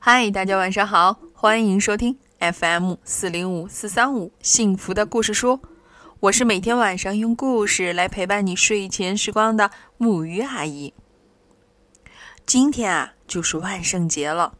[0.00, 5.60] 嗨，大家晚上好，欢迎收听 FM 四零五四三五幸福的故事书。
[6.20, 10.94] 我是每天晚上用故事来陪伴你睡前时光的木鱼阿姨。
[12.46, 14.54] 今天啊，就是万圣节了。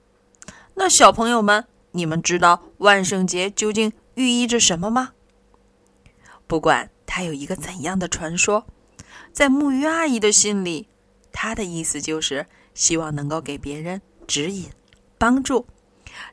[0.75, 5.12] 那小朋友们，你们知道万圣节究竟寓意着什么吗？
[6.48, 8.66] 不管它有一个怎样的传说，
[9.32, 10.89] 在木鱼阿姨的心里，
[11.30, 14.68] 它的意思就是希望能够给别人指引。
[15.19, 15.66] 帮助，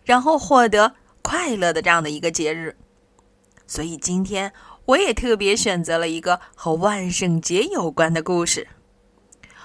[0.04, 2.78] 然后获得快乐的这样的一个节日，
[3.66, 4.54] 所以今天
[4.86, 8.68] 我也特别选择了一个和万圣节有关的故事。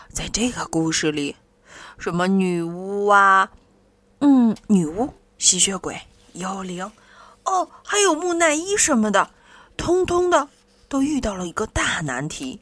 [0.09, 1.37] 在这个故事里，
[1.99, 3.53] 什么女巫啊，
[4.21, 6.01] 嗯，女巫、吸血鬼、
[6.33, 6.91] 幽灵，
[7.45, 9.31] 哦，还有木乃伊什么的，
[9.77, 10.49] 通通的
[10.89, 12.61] 都遇到了一个大难题。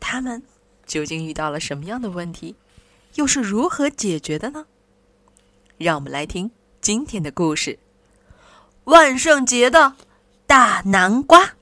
[0.00, 0.42] 他们
[0.86, 2.56] 究竟遇到了什么样的问题，
[3.14, 4.66] 又是如何解决的呢？
[5.78, 6.50] 让我们来听
[6.80, 7.78] 今天的故事：
[8.82, 9.94] 万圣节的
[10.44, 11.54] 大南瓜。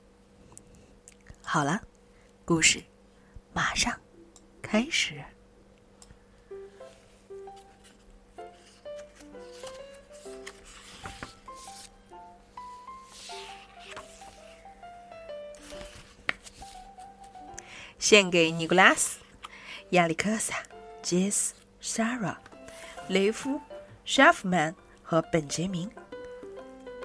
[1.43, 1.81] 好了，
[2.43, 2.83] 故事
[3.53, 3.93] 马上
[4.59, 5.23] 开始。
[17.99, 19.19] 献给尼古拉斯、
[19.91, 20.55] 亚历克萨、
[21.03, 22.41] 杰斯、莎拉、
[23.09, 23.61] 雷夫。
[24.07, 25.91] 沙夫曼和本杰明，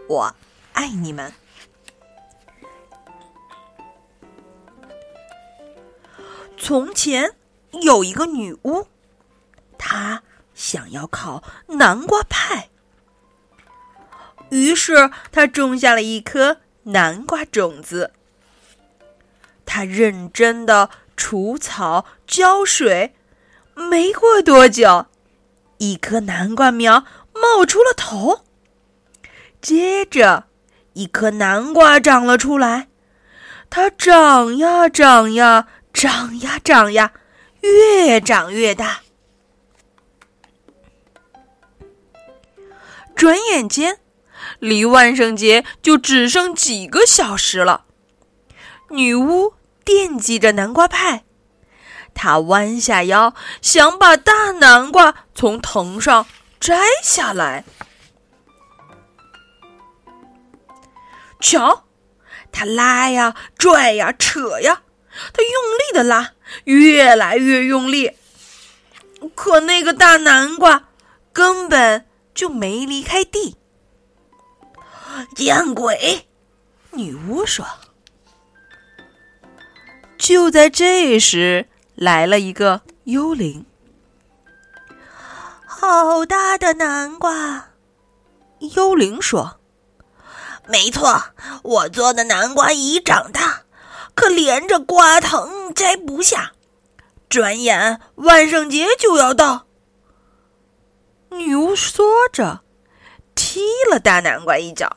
[0.08, 0.32] 我
[0.72, 1.32] 爱你们。
[6.56, 7.34] 从前
[7.82, 8.86] 有一个女巫，
[9.76, 10.22] 她
[10.54, 12.70] 想要烤南瓜派，
[14.50, 18.12] 于是她种下了一颗南瓜种子。
[19.66, 23.16] 她认真的除草、浇水，
[23.74, 25.06] 没过多久。
[25.82, 28.44] 一颗南瓜苗冒出了头，
[29.60, 30.44] 接着
[30.92, 32.86] 一颗南瓜长了出来。
[33.68, 37.12] 它长呀长呀，长呀长呀，
[37.62, 39.00] 越长越大。
[43.16, 43.98] 转眼间，
[44.60, 47.86] 离万圣节就只剩几个小时了。
[48.90, 49.54] 女巫
[49.84, 51.24] 惦记着南瓜派。
[52.14, 56.26] 他弯下腰，想把大南瓜从藤上
[56.60, 57.64] 摘下来。
[61.40, 61.84] 瞧，
[62.52, 64.82] 他拉呀、拽呀、扯呀，
[65.32, 66.32] 他用力的拉，
[66.64, 68.12] 越来越用力。
[69.34, 70.88] 可那个大南瓜
[71.32, 73.56] 根本就没离开地。
[75.34, 76.28] 见鬼！
[76.92, 77.66] 女巫说。
[80.16, 81.68] 就在这时。
[82.02, 83.64] 来了一个幽灵，
[85.64, 87.68] 好大的南瓜！
[88.74, 89.60] 幽灵说
[90.66, 91.22] ：“没错，
[91.62, 93.62] 我做的南瓜已长大，
[94.16, 96.50] 可连着瓜藤摘不下。
[97.28, 99.68] 转眼万圣节就要到。”
[101.30, 102.62] 女巫说着，
[103.36, 104.96] 踢了大南瓜一脚。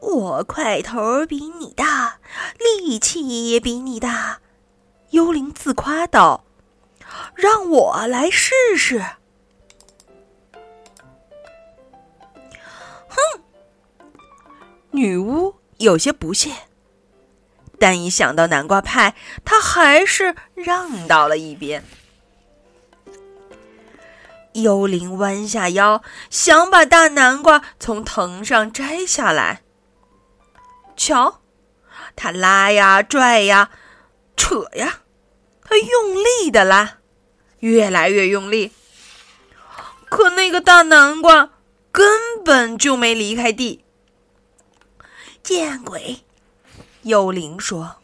[0.00, 2.20] 我块头比你大，
[2.78, 4.38] 力气也比你大。
[5.14, 6.44] 幽灵自夸道
[7.36, 8.98] ：“让我来试试。”
[13.08, 13.16] 哼，
[14.90, 16.50] 女巫有些不屑，
[17.78, 19.14] 但一想到南瓜派，
[19.44, 21.84] 她还是让到了一边。
[24.54, 29.62] 幽灵弯下腰，想把大南瓜从藤上摘下来。
[30.96, 31.40] 瞧，
[32.16, 33.70] 他拉呀，拽呀，
[34.36, 35.02] 扯呀。
[35.76, 36.98] 用力的拉，
[37.60, 38.72] 越来越用力，
[40.08, 41.50] 可那个大南瓜
[41.90, 43.84] 根本就没离开地。
[45.42, 46.24] 见鬼！
[47.02, 47.96] 幽灵说。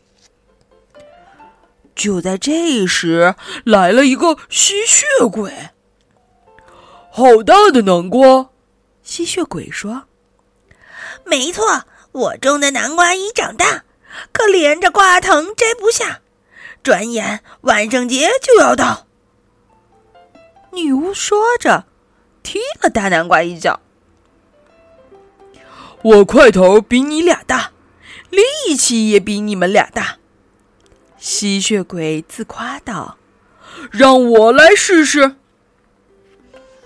[1.94, 5.52] 就在这时，来了一个吸血鬼。
[7.10, 8.50] 好大的南瓜！
[9.02, 10.04] 吸血鬼说。
[11.24, 13.84] 没错，我种的南瓜已长大，
[14.32, 16.20] 可连着瓜藤摘不下。
[16.82, 19.06] 转眼万圣节就要到，
[20.72, 21.86] 女巫说着，
[22.42, 23.80] 踢了大南瓜一脚。
[26.02, 27.72] 我块头比你俩大，
[28.30, 30.16] 力气也比你们俩大。
[31.18, 33.18] 吸血鬼自夸道
[33.92, 35.36] ：“让我来试试。”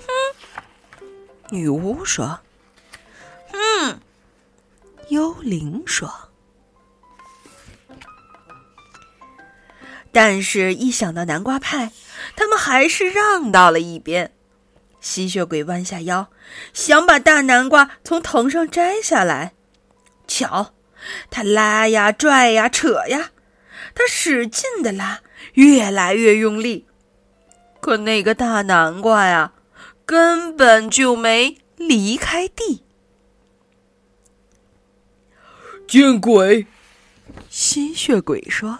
[0.05, 1.07] 哼，
[1.51, 2.41] 女巫说
[3.55, 4.01] ：“嗯。”
[5.11, 6.13] 幽灵说。
[10.15, 11.91] 但是，一想到南瓜派，
[12.37, 14.33] 他们还是让到了一边。
[15.01, 16.31] 吸血鬼弯下腰，
[16.73, 19.55] 想把大南瓜从藤上摘下来。
[20.29, 20.73] 瞧，
[21.31, 23.33] 他拉呀拽呀扯呀，
[23.93, 25.21] 他使劲的拉，
[25.55, 26.87] 越来越用力。
[27.81, 29.53] 可那个大南瓜呀，
[30.07, 32.85] 根本就没离开地。
[35.89, 36.67] 见鬼！
[37.51, 38.79] 吸血鬼说。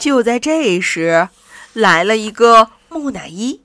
[0.00, 1.28] 就在这时。
[1.72, 3.62] 来了一个木乃伊，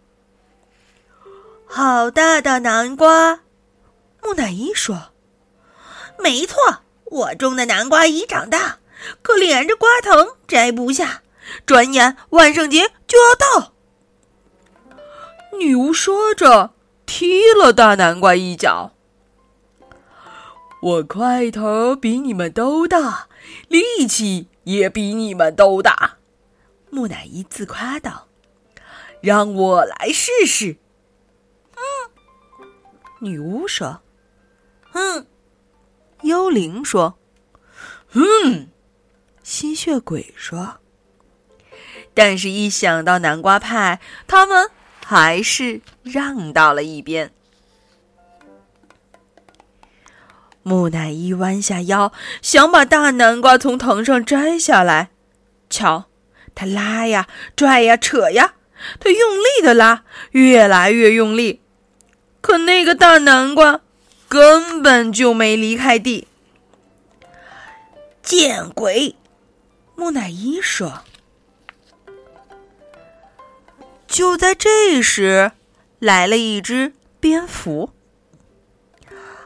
[1.65, 3.39] 好大的南瓜！
[4.21, 5.09] 木乃伊说
[6.21, 8.77] ：“没错，我种的南瓜已长大，
[9.23, 11.23] 可连着瓜藤摘不下，
[11.65, 13.73] 转眼万圣节就要到。”
[15.57, 16.75] 女巫说着，
[17.07, 18.91] 踢了大南瓜一脚。
[20.79, 23.29] 我块头比你们都大，
[23.67, 26.17] 力气也比你们都大。
[26.95, 28.29] 木乃伊自夸道
[29.19, 30.77] ：“让我来试试。”
[31.75, 31.83] 嗯，
[33.19, 34.01] 女巫说
[34.95, 35.27] ：“嗯。”
[36.23, 37.19] 幽灵说
[38.15, 38.69] ：“嗯。”
[39.43, 40.77] 吸血鬼说
[42.15, 44.71] ：“但是，一想到南瓜派，他们
[45.05, 47.33] 还是让到了一边。”
[50.63, 55.09] 木乃伊弯下腰，想把大南瓜从藤上摘下来。
[55.69, 56.05] 瞧。
[56.55, 58.55] 他拉呀，拽呀，扯呀，
[58.99, 61.61] 他用力的拉，越来越用力。
[62.41, 63.81] 可那个大南瓜
[64.29, 66.27] 根本就没离开地。
[68.23, 69.15] 见鬼！
[69.95, 71.03] 木乃伊说。
[74.07, 75.51] 就在这时，
[75.99, 77.91] 来了一只蝙蝠。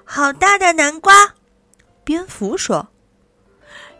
[0.05, 1.35] 好大的南瓜！
[2.03, 2.89] 蝙蝠说。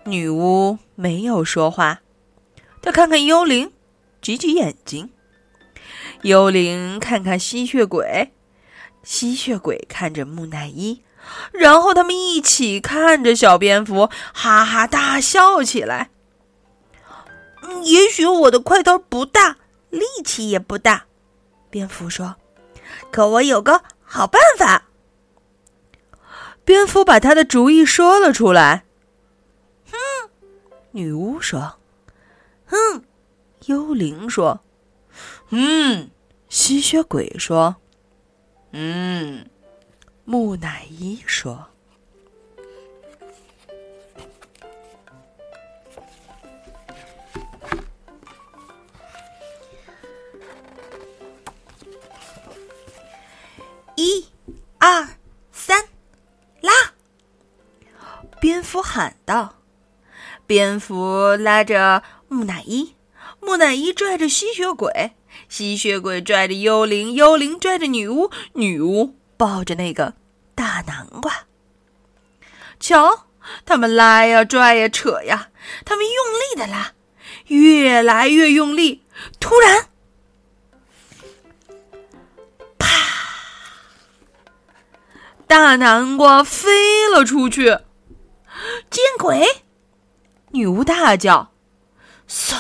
[0.06, 2.02] 女巫没有说话。
[2.82, 3.72] 他看看幽灵，
[4.22, 5.12] 挤挤眼睛。
[6.24, 8.34] 幽灵看看吸血鬼，
[9.04, 11.02] 吸血鬼看着木乃伊，
[11.52, 16.10] 然后他们一起看着小蝙蝠，哈哈大笑起来。
[17.84, 19.58] 也许我的块头不大，
[19.90, 21.06] 力气也不大，
[21.70, 22.36] 蝙蝠说
[23.12, 24.86] ：“可我有个好办法。”
[26.66, 28.86] 蝙蝠把他的主意说了出来。
[29.92, 30.30] 哼，
[30.92, 31.79] 女巫说。
[32.70, 33.04] 嗯，
[33.66, 34.62] 幽灵说
[35.50, 36.10] ：“嗯。”
[36.50, 37.76] 吸血鬼说
[38.72, 39.48] ：“嗯。”
[40.26, 41.68] 木乃伊说
[53.96, 54.28] ：“一、
[54.78, 55.08] 二、
[55.52, 55.90] 三，
[56.62, 56.72] 拉！”
[58.40, 59.56] 蝙蝠喊道
[60.50, 62.96] ：“蝙蝠拉着。”木乃伊，
[63.40, 65.14] 木乃伊拽着吸血鬼，
[65.48, 70.14] 吸血鬼拽着幽灵，幽灵拽着女巫，女巫抱着那个
[70.54, 71.48] 大南瓜。
[72.80, 73.26] 瞧，
[73.66, 75.50] 他们拉呀，拽呀，扯呀，
[75.86, 76.94] 他们用力的拉，
[77.48, 79.04] 越来越用力。
[79.40, 79.88] 突然，
[82.78, 82.88] 啪！
[85.48, 87.66] 大南瓜飞了出去。
[88.92, 89.59] 见鬼！
[90.52, 91.52] 女巫大叫。
[92.28, 92.56] 嗖！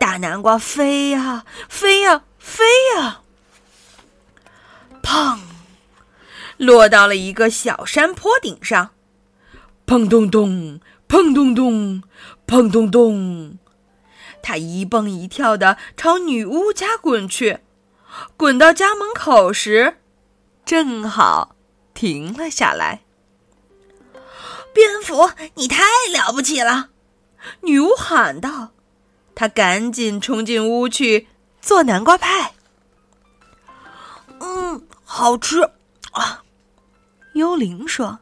[0.00, 2.64] 大南瓜飞呀飞呀飞
[2.96, 3.22] 呀，
[5.02, 5.38] 砰！
[6.56, 8.90] 落到了一个小山坡顶上，
[9.86, 12.02] 砰咚咚，砰咚咚，
[12.46, 13.58] 砰咚咚。
[14.42, 17.60] 他一蹦一跳的朝女巫家滚去，
[18.36, 19.98] 滚到家门口时，
[20.64, 21.56] 正好
[21.92, 23.02] 停了下来。
[24.72, 25.82] 蝙蝠，你太
[26.12, 26.90] 了不起了！
[27.62, 28.72] 女巫喊道
[29.34, 31.28] ：“她赶紧冲进屋去
[31.60, 32.54] 做南瓜派。
[34.40, 35.62] ”“嗯，好吃
[36.12, 36.44] 啊！”
[37.34, 38.20] 幽灵说。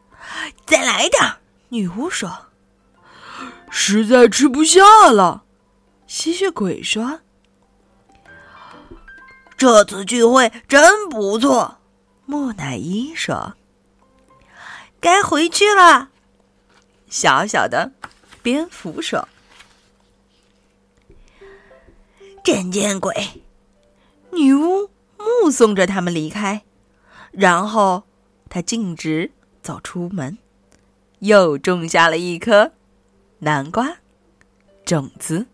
[0.66, 1.38] “再来点儿。”
[1.70, 2.46] 女巫说。
[3.70, 5.44] “实在吃不下了。”
[6.06, 7.20] 吸血鬼说。
[9.56, 11.78] “这次聚会真不错。”
[12.26, 13.54] 木乃伊说。
[15.04, 16.08] “该回去了。”
[17.10, 17.92] 小小的。
[18.42, 19.26] 蝙蝠说
[22.44, 23.42] ：“真见鬼！”
[24.32, 26.62] 女巫目送着他们离开，
[27.32, 28.02] 然后
[28.50, 29.30] 她径直
[29.62, 30.36] 走出门，
[31.20, 32.72] 又种下了一颗
[33.38, 33.96] 南瓜
[34.84, 35.46] 种子。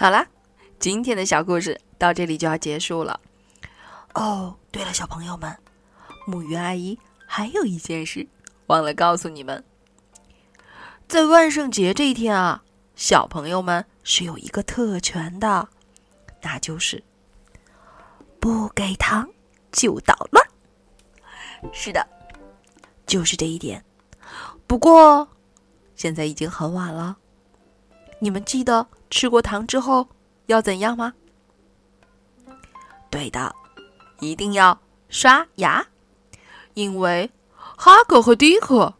[0.00, 0.26] 好啦，
[0.78, 3.20] 今天的小故事到这里就要结束了。
[4.14, 5.54] 哦，对了，小朋友们，
[6.26, 8.26] 木鱼阿姨还有一件事
[8.68, 9.62] 忘了告诉你们，
[11.06, 12.64] 在万圣节这一天啊，
[12.96, 15.68] 小朋友们是有一个特权的，
[16.40, 17.04] 那就是
[18.40, 19.28] 不给糖
[19.70, 20.42] 就捣乱。
[21.74, 22.08] 是的，
[23.04, 23.84] 就是这一点。
[24.66, 25.28] 不过
[25.94, 27.18] 现在已经很晚了，
[28.18, 30.08] 你们记得吃过糖之后
[30.46, 31.12] 要怎样吗？
[33.10, 33.54] 对的。
[34.20, 35.86] 一定要刷牙，
[36.74, 38.92] 因为哈克和迪克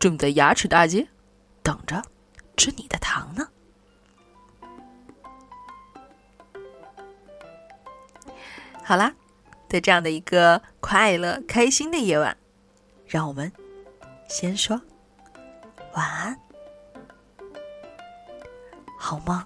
[0.00, 1.06] 正在牙齿大街
[1.62, 2.02] 等着
[2.56, 3.46] 吃你的糖呢。
[8.82, 9.14] 好啦，
[9.68, 12.36] 在这样的一个快乐、开心的夜晚，
[13.06, 13.52] 让我们
[14.28, 14.80] 先说
[15.94, 16.36] 晚安，
[18.98, 19.40] 好梦。